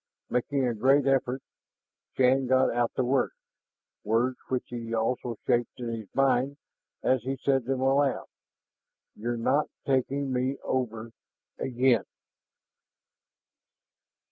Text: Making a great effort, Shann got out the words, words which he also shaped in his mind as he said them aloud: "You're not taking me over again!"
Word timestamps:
Making 0.31 0.65
a 0.67 0.73
great 0.73 1.05
effort, 1.05 1.43
Shann 2.17 2.47
got 2.47 2.73
out 2.73 2.91
the 2.95 3.03
words, 3.03 3.35
words 4.03 4.39
which 4.49 4.63
he 4.69 4.95
also 4.95 5.35
shaped 5.45 5.79
in 5.79 5.89
his 5.89 6.09
mind 6.15 6.57
as 7.03 7.21
he 7.21 7.37
said 7.43 7.65
them 7.65 7.81
aloud: 7.81 8.25
"You're 9.15 9.37
not 9.37 9.69
taking 9.85 10.33
me 10.33 10.57
over 10.63 11.11
again!" 11.59 12.05